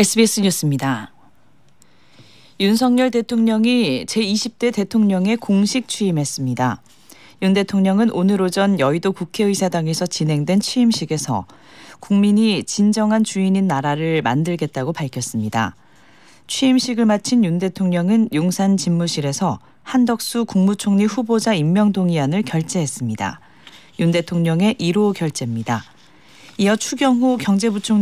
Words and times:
SBS 0.00 0.40
뉴스입니다. 0.40 1.12
윤석열 2.58 3.10
대통령이 3.10 4.06
제20대 4.06 4.72
대통령에 4.72 5.36
공식 5.36 5.88
취임했습니다. 5.88 6.80
윤 7.42 7.52
대통령은 7.52 8.10
오늘 8.12 8.40
오전 8.40 8.80
여의도 8.80 9.12
국회의사당에서 9.12 10.06
진행된 10.06 10.60
취임식에서 10.60 11.44
국민이 12.00 12.64
진정한 12.64 13.24
주인인 13.24 13.66
나라를 13.66 14.22
만들겠다고 14.22 14.94
밝혔습니다. 14.94 15.76
취임식을 16.46 17.04
마친 17.04 17.44
윤 17.44 17.58
대통령은 17.58 18.30
용산 18.32 18.78
집무실에서 18.78 19.58
한덕수 19.82 20.46
국무총리 20.46 21.04
후보자 21.04 21.52
임명 21.52 21.92
동의안을 21.92 22.44
결재했습니다. 22.44 23.38
윤 23.98 24.12
대통령의 24.12 24.76
1호 24.76 25.12
결재입니다. 25.12 25.84
이어 26.60 26.76
추경호 26.76 27.38
경제부총리 27.38 27.98